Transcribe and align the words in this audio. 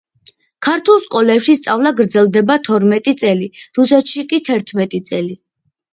ქართულ 0.67 1.01
სკოლებში 1.03 1.55
სწავლა 1.59 1.91
გრძლდება 2.01 2.57
თორმეტი 2.69 3.15
წელი, 3.25 3.51
რუსეთში 3.79 4.29
კი 4.33 4.41
თერთმეტი 4.49 5.07
წელი. 5.13 5.37